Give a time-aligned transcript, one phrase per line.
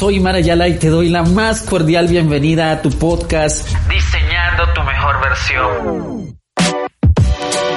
[0.00, 5.20] Soy Marayala y te doy la más cordial bienvenida a tu podcast Diseñando tu mejor
[5.20, 6.39] versión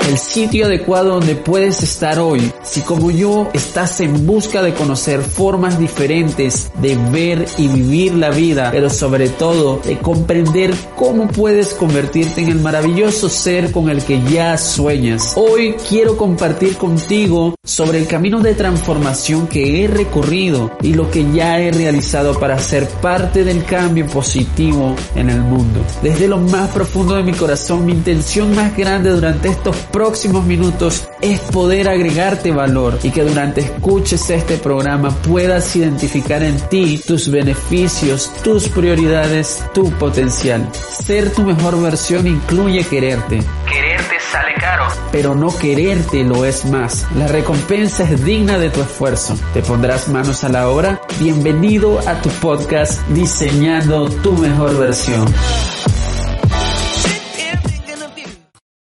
[0.08, 2.52] el sitio adecuado donde puedes estar hoy.
[2.64, 8.30] Si como yo estás en busca de conocer formas diferentes de ver y vivir la
[8.30, 14.04] vida, pero sobre todo de comprender cómo puedes convertirte en el maravilloso ser con el
[14.04, 15.34] que ya sueñas.
[15.36, 21.32] Hoy quiero compartir contigo sobre el camino de transformación que he recorrido y lo que
[21.32, 25.80] ya he realizado para ser parte del cambio positivo en el mundo.
[26.02, 31.08] Desde lo más profundo de mi corazón, mi intención más grande durante estos próximos minutos
[31.22, 37.30] es poder agregarte valor y que durante escuches este programa puedas identificar en ti tus
[37.30, 40.68] beneficios, tus prioridades, tu potencial.
[40.74, 43.40] Ser tu mejor versión incluye quererte.
[43.72, 47.06] Quererte sale caro, pero no quererte lo es más.
[47.16, 49.38] La recompensa es digna de tu esfuerzo.
[49.54, 51.00] ¿Te pondrás manos a la obra?
[51.20, 55.32] Bienvenido a tu podcast Diseñando tu mejor versión.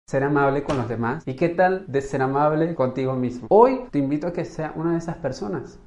[0.10, 3.46] Ser amable con los demás y qué tal de ser amable contigo mismo.
[3.52, 5.78] Hoy te invito a que sea una de esas personas,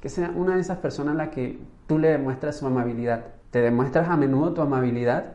[0.00, 1.58] que sea una de esas personas a la que
[1.88, 3.24] tú le demuestras su amabilidad.
[3.50, 5.32] ¿Te demuestras a menudo tu amabilidad?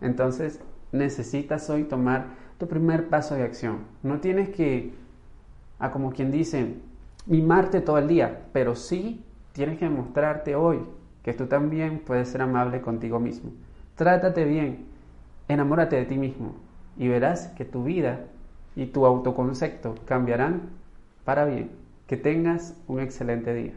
[0.00, 0.58] Entonces
[0.90, 2.24] necesitas hoy tomar
[2.58, 3.84] tu primer paso de acción.
[4.02, 4.92] No tienes que,
[5.78, 6.74] a como quien dice,
[7.24, 10.80] mimarte todo el día, pero sí tienes que demostrarte hoy
[11.22, 13.52] que tú también puedes ser amable contigo mismo.
[13.94, 14.86] Trátate bien,
[15.46, 16.66] enamórate de ti mismo,
[16.98, 18.20] y verás que tu vida
[18.74, 20.70] y tu autoconcepto cambiarán
[21.24, 21.70] para bien.
[22.06, 23.72] Que tengas un excelente día.